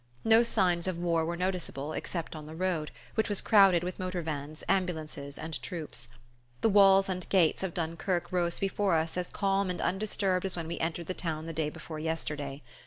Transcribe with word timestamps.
No 0.23 0.41
signs 0.41 0.87
of 0.87 0.97
war 0.97 1.23
were 1.25 1.37
noticeable 1.37 1.93
except 1.93 2.35
on 2.35 2.47
the 2.47 2.55
road, 2.55 2.89
which 3.13 3.29
was 3.29 3.39
crowded 3.39 3.83
with 3.83 3.99
motor 3.99 4.23
vans, 4.23 4.63
ambulances 4.67 5.37
and 5.37 5.61
troops. 5.61 6.07
The 6.61 6.69
walls 6.69 7.07
and 7.07 7.29
gates 7.29 7.61
of 7.61 7.75
Dunkerque 7.75 8.31
rose 8.31 8.57
before 8.57 8.95
us 8.95 9.15
as 9.15 9.29
calm 9.29 9.69
and 9.69 9.79
undisturbed 9.79 10.43
as 10.47 10.55
when 10.57 10.67
we 10.67 10.79
entered 10.79 11.05
the 11.05 11.13
town 11.13 11.45
the 11.45 11.53
day 11.53 11.69
before 11.69 11.99
yesterday. 11.99 12.63